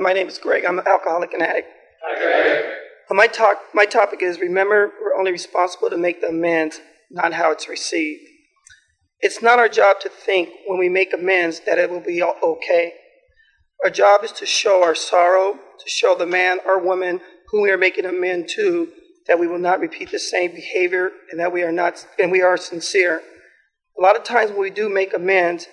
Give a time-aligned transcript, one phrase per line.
[0.00, 0.64] My name is Greg.
[0.64, 1.68] I'm an alcoholic and addict.
[3.10, 7.32] Uh, My talk, my topic is remember, we're only responsible to make the amends, not
[7.32, 8.22] how it's received.
[9.20, 12.94] It's not our job to think when we make amends that it will be okay.
[13.84, 17.20] Our job is to show our sorrow, to show the man or woman
[17.50, 18.88] whom we are making amends to
[19.28, 22.42] that we will not repeat the same behavior and that we are not and we
[22.42, 23.22] are sincere.
[23.98, 25.68] A lot of times when we do make amends,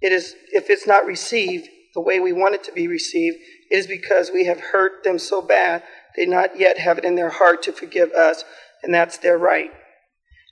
[0.00, 3.38] it is if it's not received the way we want it to be received,
[3.70, 5.82] is because we have hurt them so bad
[6.16, 8.44] they not yet have it in their heart to forgive us,
[8.82, 9.70] and that's their right.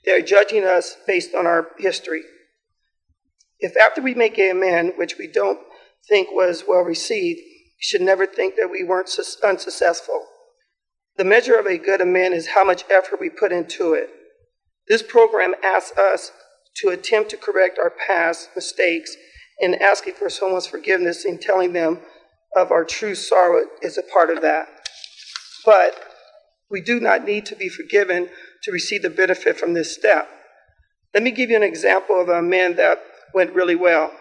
[0.05, 2.23] They are judging us based on our history.
[3.59, 5.59] If after we make a amend, which we don't
[6.09, 10.25] think was well received, we should never think that we weren't unsuccessful.
[11.17, 14.09] The measure of a good amend is how much effort we put into it.
[14.87, 16.31] This program asks us
[16.77, 19.15] to attempt to correct our past mistakes
[19.61, 21.99] and asking for someone's forgiveness and telling them
[22.55, 24.67] of our true sorrow is a part of that.
[25.65, 25.95] But
[26.69, 28.29] we do not need to be forgiven
[28.63, 30.29] to receive the benefit from this step.
[31.13, 33.01] Let me give you an example of a man that
[33.33, 34.11] went really well.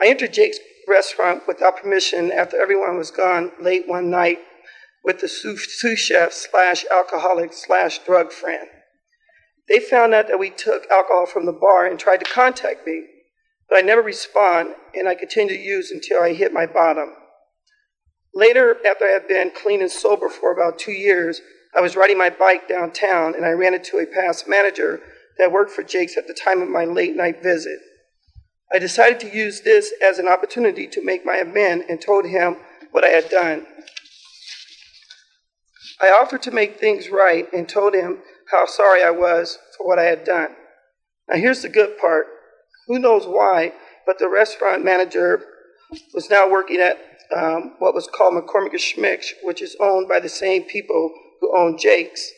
[0.00, 4.38] I entered Jake's restaurant without permission after everyone was gone late one night
[5.04, 8.68] with the sous chef slash alcoholic slash drug friend.
[9.68, 13.04] They found out that we took alcohol from the bar and tried to contact me,
[13.72, 17.14] but I never respond and I continued to use until I hit my bottom.
[18.34, 21.40] Later, after I had been clean and sober for about two years,
[21.74, 25.00] I was riding my bike downtown and I ran into a past manager
[25.38, 27.78] that worked for Jake's at the time of my late night visit.
[28.70, 32.58] I decided to use this as an opportunity to make my amend and told him
[32.90, 33.66] what I had done.
[35.98, 38.18] I offered to make things right and told him
[38.50, 40.48] how sorry I was for what I had done.
[41.26, 42.26] Now, here's the good part.
[42.88, 43.72] Who knows why,
[44.06, 45.44] but the restaurant manager
[46.14, 46.98] was now working at
[47.34, 51.78] um, what was called McCormick Schmick, which is owned by the same people who own
[51.78, 52.30] Jake's,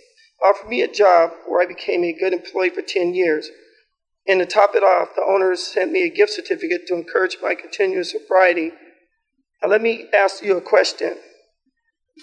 [0.43, 3.49] offered me a job where I became a good employee for 10 years.
[4.27, 7.55] And to top it off, the owners sent me a gift certificate to encourage my
[7.55, 8.73] continuous sobriety.
[9.63, 11.17] Now, let me ask you a question.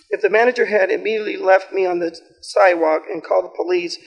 [0.10, 3.98] If the manager had immediately left me on the sidewalk and called the police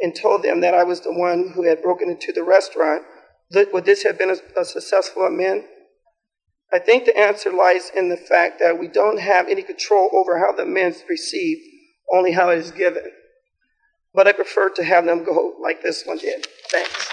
[0.00, 3.02] and told them that I was the one who had broken into the restaurant,
[3.50, 5.64] would this have been a, a successful amend?
[6.72, 10.38] I think the answer lies in the fact that we don't have any control over
[10.38, 11.62] how the amend is received,
[12.12, 13.12] only how it is given.
[14.12, 16.46] But I prefer to have them go like this one did.
[16.70, 17.12] Thanks.